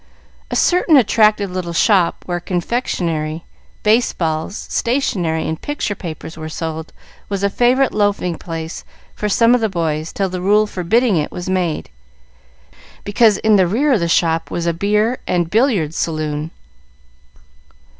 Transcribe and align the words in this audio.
A 0.49 0.55
certain 0.55 0.97
attractive 0.97 1.51
little 1.51 1.73
shop, 1.73 2.23
where 2.25 2.39
confectionery, 2.39 3.45
baseballs, 3.83 4.65
stationery, 4.67 5.47
and 5.47 5.61
picture 5.61 5.93
papers 5.93 6.35
were 6.35 6.49
sold, 6.49 6.91
was 7.29 7.43
a 7.43 7.51
favorite 7.51 7.93
loafing 7.93 8.39
place 8.39 8.83
for 9.13 9.29
some 9.29 9.53
of 9.53 9.61
the 9.61 9.69
boys 9.69 10.11
till 10.11 10.27
the 10.27 10.41
rule 10.41 10.65
forbidding 10.65 11.17
it 11.17 11.31
was 11.31 11.47
made, 11.51 11.91
because 13.03 13.37
in 13.37 13.57
the 13.57 13.67
rear 13.67 13.93
of 13.93 13.99
the 13.99 14.07
shop 14.07 14.49
was 14.49 14.65
a 14.65 14.73
beer 14.73 15.19
and 15.27 15.51
billiard 15.51 15.93
saloon. 15.93 16.49